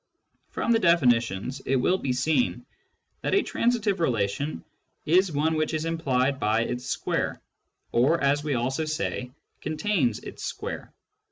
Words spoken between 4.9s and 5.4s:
is